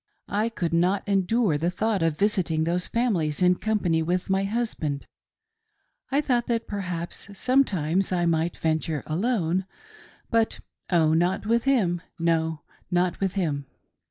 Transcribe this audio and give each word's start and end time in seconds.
I 0.29 0.49
could 0.49 0.73
not 0.73 1.07
endure 1.07 1.59
the 1.59 1.69
thought 1.69 2.01
of 2.01 2.17
visiting 2.17 2.63
those 2.63 2.87
families 2.87 3.39
in 3.39 3.53
company 3.59 4.01
with 4.01 4.31
my 4.31 4.45
husband. 4.45 5.05
I 6.09 6.21
thought 6.21 6.47
that 6.47 6.65
perhaps 6.67 7.29
sometimes 7.39 8.11
I 8.11 8.25
might 8.25 8.57
venture 8.57 9.03
alone; 9.05 9.67
but, 10.31 10.59
Oh, 10.89 11.13
not 11.13 11.45
with 11.45 11.65
him,— 11.65 12.01
no, 12.19 12.61
not 12.89 13.19
with 13.19 13.35
him. 13.35 13.67